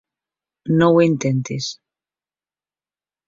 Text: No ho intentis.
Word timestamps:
No 0.77 0.87
ho 0.95 1.03
intentis. 1.07 1.67